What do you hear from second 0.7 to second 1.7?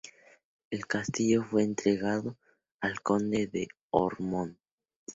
El castillo fue